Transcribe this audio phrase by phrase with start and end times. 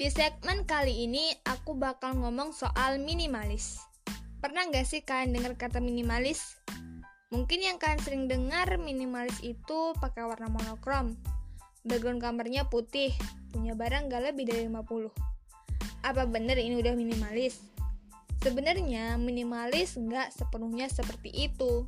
[0.00, 3.84] Di segmen kali ini aku bakal ngomong soal minimalis.
[4.40, 6.56] Pernah nggak sih kalian dengar kata minimalis?
[7.28, 11.20] Mungkin yang kalian sering dengar minimalis itu pakai warna monokrom.
[11.84, 13.12] Background kamarnya putih,
[13.52, 15.12] punya barang gak lebih dari 50.
[16.00, 17.60] Apa bener ini udah minimalis?
[18.40, 21.84] Sebenarnya minimalis nggak sepenuhnya seperti itu.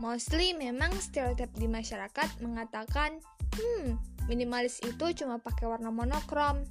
[0.00, 3.20] Mostly memang stereotip di masyarakat mengatakan,
[3.52, 4.00] hmm,
[4.32, 6.64] minimalis itu cuma pakai warna monokrom,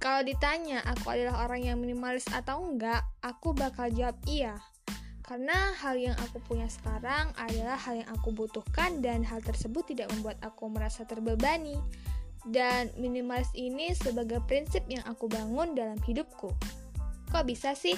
[0.00, 4.56] kalau ditanya aku adalah orang yang minimalis atau enggak, aku bakal jawab iya.
[5.20, 10.08] Karena hal yang aku punya sekarang adalah hal yang aku butuhkan dan hal tersebut tidak
[10.16, 11.76] membuat aku merasa terbebani.
[12.48, 16.48] Dan minimalis ini sebagai prinsip yang aku bangun dalam hidupku.
[17.28, 17.94] Kok bisa sih?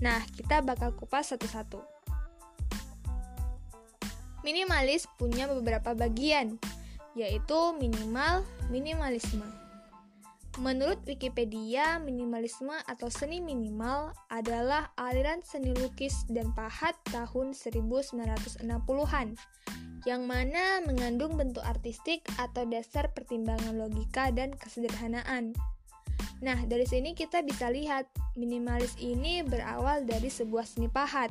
[0.00, 1.84] Nah, kita bakal kupas satu-satu.
[4.40, 6.56] Minimalis punya beberapa bagian,
[7.12, 8.40] yaitu minimal,
[8.72, 9.67] minimalisme.
[10.58, 19.38] Menurut Wikipedia, minimalisme atau seni minimal adalah aliran seni lukis dan pahat tahun 1960-an
[20.02, 25.54] yang mana mengandung bentuk artistik atau dasar pertimbangan logika dan kesederhanaan.
[26.42, 31.30] Nah, dari sini kita bisa lihat minimalis ini berawal dari sebuah seni pahat.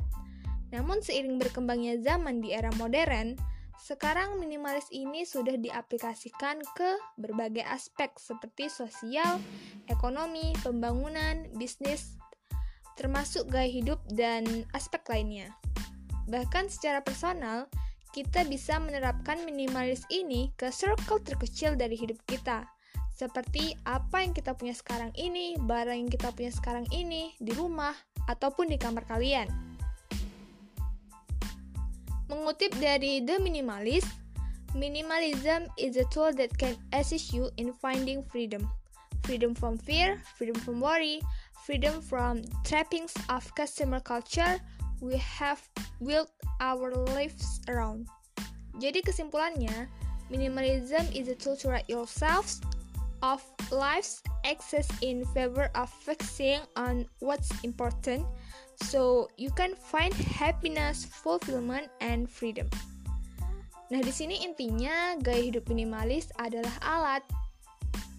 [0.72, 3.36] Namun seiring berkembangnya zaman di era modern,
[3.78, 9.38] sekarang minimalis ini sudah diaplikasikan ke berbagai aspek seperti sosial,
[9.86, 12.18] ekonomi, pembangunan, bisnis,
[12.98, 15.54] termasuk gaya hidup dan aspek lainnya.
[16.26, 17.70] Bahkan secara personal,
[18.10, 22.66] kita bisa menerapkan minimalis ini ke circle terkecil dari hidup kita.
[23.14, 27.94] Seperti apa yang kita punya sekarang ini, barang yang kita punya sekarang ini, di rumah,
[28.26, 29.67] ataupun di kamar kalian.
[32.28, 34.08] Mengutip dari The Minimalist,
[34.76, 38.68] minimalism is a tool that can assist you in finding freedom.
[39.24, 41.24] Freedom from fear, freedom from worry,
[41.64, 44.60] freedom from trappings of customer culture
[45.00, 45.60] we have
[46.04, 46.28] built
[46.60, 48.04] our lives around.
[48.76, 49.88] Jadi kesimpulannya,
[50.28, 52.60] minimalism is a tool to write yourselves
[53.22, 58.24] of life's excess in favor of focusing on what's important
[58.82, 62.70] so you can find happiness, fulfillment, and freedom.
[63.88, 67.24] Nah, di sini intinya gaya hidup minimalis adalah alat.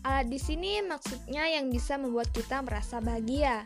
[0.01, 3.61] Alat di sini maksudnya yang bisa membuat kita merasa bahagia.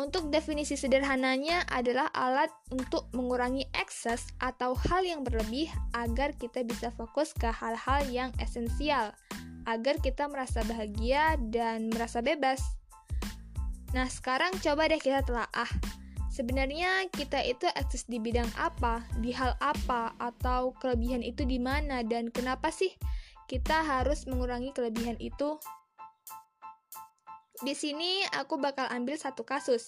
[0.00, 6.88] Untuk definisi sederhananya adalah alat untuk mengurangi ekses atau hal yang berlebih agar kita bisa
[6.88, 9.12] fokus ke hal-hal yang esensial,
[9.70, 12.58] agar kita merasa bahagia dan merasa bebas.
[13.94, 15.70] Nah, sekarang coba deh kita telaah.
[16.30, 22.02] Sebenarnya kita itu eksis di bidang apa, di hal apa, atau kelebihan itu di mana,
[22.06, 22.94] dan kenapa sih
[23.50, 25.58] kita harus mengurangi kelebihan itu?
[27.60, 29.84] Di sini aku bakal ambil satu kasus.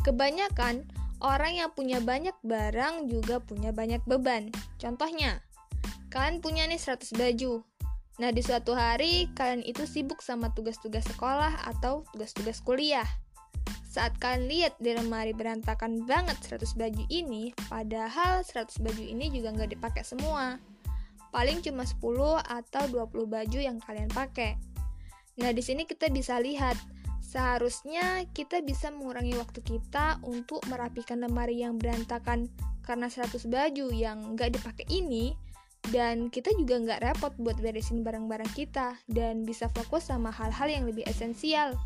[0.00, 0.88] Kebanyakan
[1.20, 4.48] orang yang punya banyak barang juga punya banyak beban.
[4.80, 5.44] Contohnya,
[6.08, 7.62] kalian punya nih 100 baju,
[8.22, 13.06] Nah, di suatu hari kalian itu sibuk sama tugas-tugas sekolah atau tugas-tugas kuliah.
[13.90, 19.54] Saat kalian lihat di lemari berantakan banget 100 baju ini, padahal 100 baju ini juga
[19.54, 20.62] nggak dipakai semua.
[21.34, 24.58] Paling cuma 10 atau 20 baju yang kalian pakai.
[25.42, 26.78] Nah, di sini kita bisa lihat
[27.18, 32.46] seharusnya kita bisa mengurangi waktu kita untuk merapikan lemari yang berantakan
[32.86, 35.34] karena 100 baju yang nggak dipakai ini
[35.92, 40.84] dan kita juga nggak repot buat beresin barang-barang kita dan bisa fokus sama hal-hal yang
[40.88, 41.76] lebih esensial.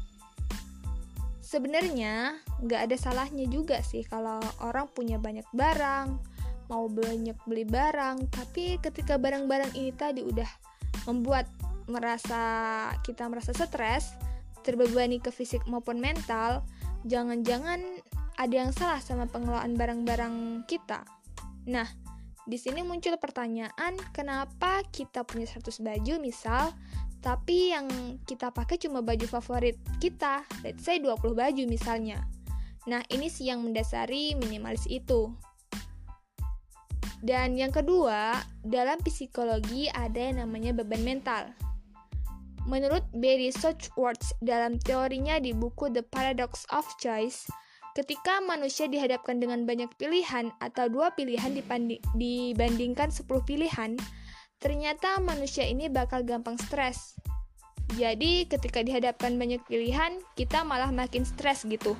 [1.42, 6.20] Sebenarnya nggak ada salahnya juga sih kalau orang punya banyak barang,
[6.68, 10.48] mau banyak beli barang, tapi ketika barang-barang ini tadi udah
[11.08, 11.48] membuat
[11.88, 12.42] merasa
[13.00, 14.12] kita merasa stres,
[14.60, 16.60] terbebani ke fisik maupun mental,
[17.08, 17.80] jangan-jangan
[18.36, 21.02] ada yang salah sama pengelolaan barang-barang kita.
[21.64, 21.88] Nah,
[22.48, 26.72] di sini muncul pertanyaan, kenapa kita punya 100 baju misal,
[27.20, 27.84] tapi yang
[28.24, 32.24] kita pakai cuma baju favorit kita, let's say 20 baju misalnya.
[32.88, 35.28] Nah, ini sih yang mendasari minimalis itu.
[37.20, 41.52] Dan yang kedua, dalam psikologi ada yang namanya beban mental.
[42.64, 47.44] Menurut Barry Sochworth dalam teorinya di buku The Paradox of Choice,
[47.98, 51.50] Ketika manusia dihadapkan dengan banyak pilihan atau dua pilihan
[52.14, 53.98] dibandingkan 10 pilihan,
[54.62, 57.18] ternyata manusia ini bakal gampang stres.
[57.98, 61.98] Jadi ketika dihadapkan banyak pilihan, kita malah makin stres gitu.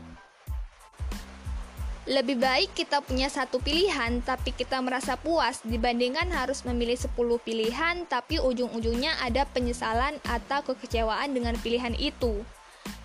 [2.07, 7.11] Lebih baik kita punya satu pilihan tapi kita merasa puas dibandingkan harus memilih 10
[7.43, 12.47] pilihan tapi ujung-ujungnya ada penyesalan atau kekecewaan dengan pilihan itu.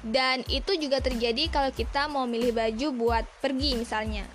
[0.03, 4.27] Dan itu juga terjadi kalau kita mau milih baju buat pergi misalnya.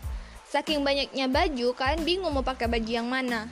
[0.49, 3.45] Saking banyaknya baju, kalian bingung mau pakai baju yang mana.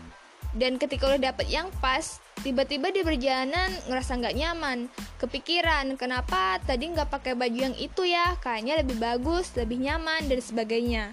[0.56, 4.88] Dan ketika udah dapet yang pas, tiba-tiba di perjalanan ngerasa nggak nyaman,
[5.20, 10.40] kepikiran kenapa tadi nggak pakai baju yang itu ya, kayaknya lebih bagus, lebih nyaman dan
[10.40, 11.04] sebagainya.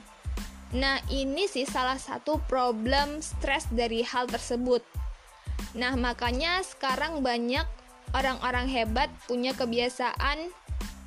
[0.71, 4.79] Nah ini sih salah satu problem stres dari hal tersebut.
[5.75, 7.67] Nah makanya sekarang banyak
[8.15, 10.49] orang-orang hebat punya kebiasaan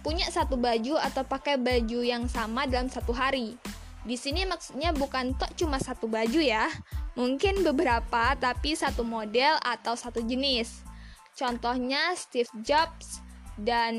[0.06, 3.58] punya satu baju atau pakai baju yang sama dalam satu hari.
[4.06, 6.70] Di sini maksudnya bukan tok cuma satu baju ya,
[7.16, 10.84] Mungkin beberapa, tapi satu model atau satu jenis.
[11.32, 13.24] Contohnya Steve Jobs
[13.56, 13.96] dan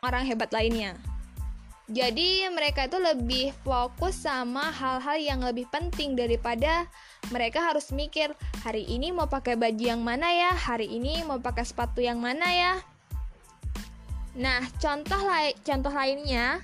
[0.00, 0.96] orang hebat lainnya.
[1.92, 6.88] Jadi mereka itu lebih fokus sama hal-hal yang lebih penting daripada
[7.28, 8.32] mereka harus mikir
[8.64, 12.48] hari ini mau pakai baju yang mana ya, hari ini mau pakai sepatu yang mana
[12.48, 12.72] ya.
[14.38, 16.62] Nah, contoh lain contoh lainnya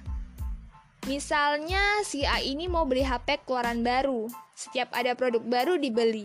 [1.05, 4.25] Misalnya si A ini mau beli HP keluaran baru.
[4.57, 6.25] Setiap ada produk baru dibeli.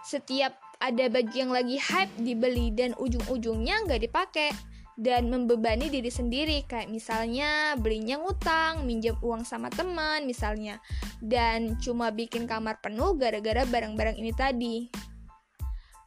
[0.00, 4.48] Setiap ada baju yang lagi hype dibeli dan ujung-ujungnya nggak dipakai
[4.96, 10.80] dan membebani diri sendiri kayak misalnya belinya ngutang, minjem uang sama teman misalnya
[11.20, 14.76] dan cuma bikin kamar penuh gara-gara barang-barang ini tadi.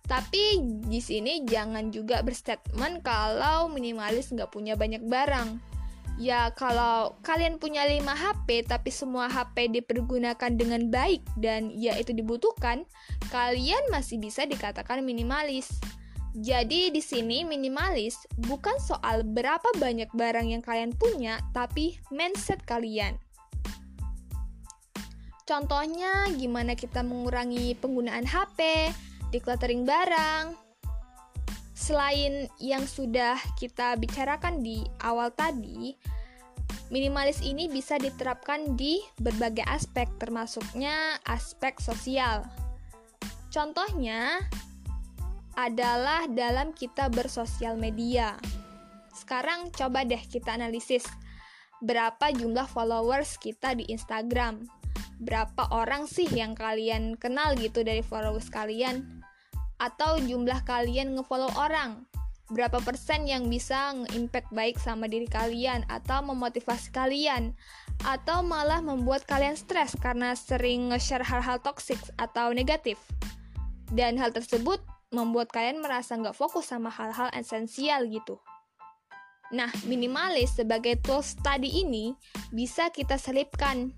[0.06, 5.72] Tapi di sini jangan juga berstatement kalau minimalis nggak punya banyak barang
[6.22, 12.14] Ya kalau kalian punya 5 HP tapi semua HP dipergunakan dengan baik dan ya itu
[12.14, 12.86] dibutuhkan,
[13.34, 15.82] kalian masih bisa dikatakan minimalis.
[16.38, 23.18] Jadi di sini minimalis bukan soal berapa banyak barang yang kalian punya, tapi mindset kalian.
[25.50, 28.94] Contohnya gimana kita mengurangi penggunaan HP,
[29.32, 30.54] decluttering barang,
[31.72, 35.98] selain yang sudah kita bicarakan di awal tadi,
[36.94, 42.46] minimalis ini bisa diterapkan di berbagai aspek, termasuknya aspek sosial.
[43.50, 44.44] Contohnya
[45.56, 48.38] adalah dalam kita bersosial media.
[49.12, 51.04] Sekarang coba deh kita analisis
[51.82, 54.64] berapa jumlah followers kita di Instagram.
[55.22, 59.21] Berapa orang sih yang kalian kenal gitu dari followers kalian?
[59.82, 62.06] Atau jumlah kalian ngefollow orang.
[62.54, 67.58] Berapa persen yang bisa nge-impact baik sama diri kalian atau memotivasi kalian.
[68.06, 73.02] Atau malah membuat kalian stres karena sering nge-share hal-hal toxic atau negatif.
[73.90, 78.38] Dan hal tersebut membuat kalian merasa nggak fokus sama hal-hal esensial gitu.
[79.52, 82.16] Nah, minimalis sebagai tools tadi ini
[82.56, 83.92] bisa kita selipkan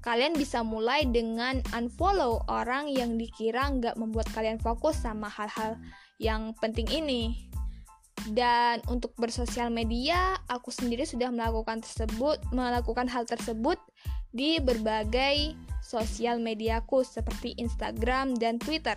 [0.00, 5.76] Kalian bisa mulai dengan unfollow orang yang dikira nggak membuat kalian fokus sama hal-hal
[6.16, 7.48] yang penting ini.
[8.32, 13.80] Dan untuk bersosial media, aku sendiri sudah melakukan tersebut, melakukan hal tersebut
[14.32, 18.96] di berbagai sosial mediaku seperti Instagram dan Twitter.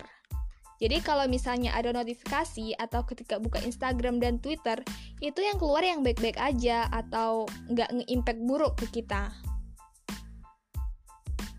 [0.82, 4.82] Jadi kalau misalnya ada notifikasi atau ketika buka Instagram dan Twitter,
[5.22, 9.32] itu yang keluar yang baik-baik aja atau nggak nge-impact buruk ke kita.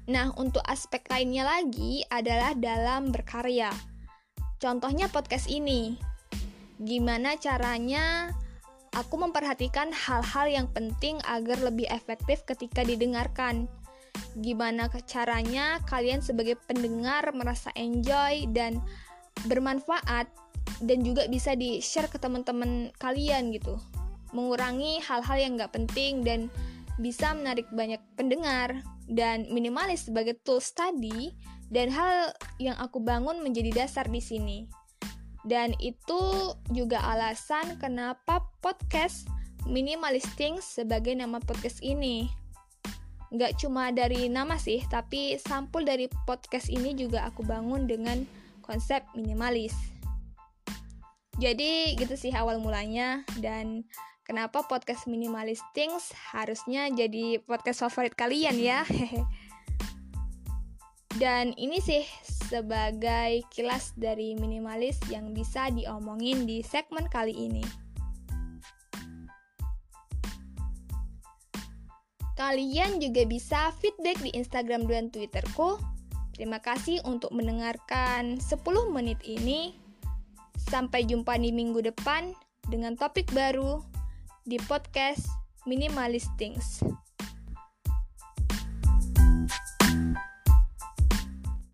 [0.05, 3.73] Nah, untuk aspek lainnya lagi adalah dalam berkarya.
[4.61, 5.97] Contohnya podcast ini.
[6.77, 8.29] Gimana caranya
[8.93, 13.65] aku memperhatikan hal-hal yang penting agar lebih efektif ketika didengarkan.
[14.37, 18.79] Gimana caranya kalian sebagai pendengar merasa enjoy dan
[19.49, 20.29] bermanfaat
[20.85, 23.79] dan juga bisa di-share ke teman-teman kalian gitu.
[24.37, 26.51] Mengurangi hal-hal yang gak penting dan
[26.99, 31.35] bisa menarik banyak pendengar dan minimalis sebagai tools tadi
[31.69, 34.69] dan hal yang aku bangun menjadi dasar di sini.
[35.45, 39.29] Dan itu juga alasan kenapa podcast
[39.69, 42.25] Minimalist Things sebagai nama podcast ini.
[43.29, 48.25] Nggak cuma dari nama sih, tapi sampul dari podcast ini juga aku bangun dengan
[48.65, 49.73] konsep minimalis.
[51.37, 53.85] Jadi gitu sih awal mulanya dan
[54.25, 58.81] Kenapa podcast Minimalist Things harusnya jadi podcast favorit kalian ya?
[61.21, 67.61] Dan ini sih sebagai kilas dari minimalis yang bisa diomongin di segmen kali ini.
[72.33, 75.77] Kalian juga bisa feedback di Instagram dan Twitterku.
[76.33, 78.57] Terima kasih untuk mendengarkan 10
[78.89, 79.77] menit ini.
[80.65, 82.33] Sampai jumpa di minggu depan
[82.67, 83.94] dengan topik baru
[84.45, 85.25] di podcast
[85.65, 86.85] Minimalist Things.